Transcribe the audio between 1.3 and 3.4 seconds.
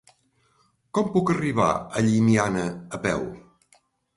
arribar a Llimiana a peu?